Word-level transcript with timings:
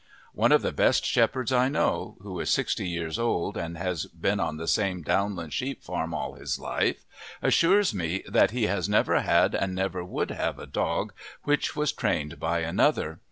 One 0.33 0.51
of 0.51 0.63
the 0.63 0.71
best 0.71 1.05
shepherds 1.05 1.53
I 1.53 1.69
know, 1.69 2.17
who 2.23 2.39
is 2.39 2.49
sixty 2.49 2.89
years 2.89 3.19
old 3.19 3.55
and 3.55 3.77
has 3.77 4.07
been 4.07 4.39
on 4.39 4.57
the 4.57 4.67
same 4.67 5.03
downland 5.03 5.53
sheep 5.53 5.83
farm 5.83 6.11
all 6.11 6.33
his 6.33 6.57
life, 6.57 7.05
assures 7.39 7.93
me 7.93 8.23
that 8.27 8.49
he 8.49 8.63
has 8.65 8.89
never 8.89 9.21
had 9.21 9.53
and 9.53 9.75
never 9.75 10.03
would 10.03 10.31
have 10.31 10.57
a 10.57 10.65
dog 10.65 11.13
which 11.43 11.75
was 11.75 11.91
trained 11.91 12.39
by 12.39 12.61
another. 12.61 13.19